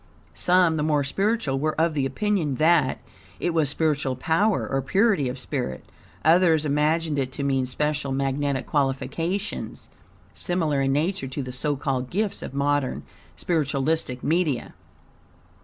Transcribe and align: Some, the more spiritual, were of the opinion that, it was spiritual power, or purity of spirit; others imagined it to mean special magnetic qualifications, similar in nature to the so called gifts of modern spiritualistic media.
Some, 0.33 0.77
the 0.77 0.81
more 0.81 1.03
spiritual, 1.03 1.59
were 1.59 1.79
of 1.79 1.93
the 1.93 2.07
opinion 2.07 2.55
that, 2.55 2.97
it 3.39 3.53
was 3.53 3.69
spiritual 3.69 4.15
power, 4.15 4.67
or 4.67 4.81
purity 4.81 5.29
of 5.29 5.37
spirit; 5.37 5.85
others 6.25 6.65
imagined 6.65 7.19
it 7.19 7.31
to 7.33 7.43
mean 7.43 7.67
special 7.67 8.11
magnetic 8.11 8.65
qualifications, 8.65 9.89
similar 10.33 10.81
in 10.81 10.91
nature 10.91 11.27
to 11.27 11.43
the 11.43 11.51
so 11.51 11.75
called 11.75 12.09
gifts 12.09 12.41
of 12.41 12.51
modern 12.51 13.03
spiritualistic 13.35 14.23
media. 14.23 14.73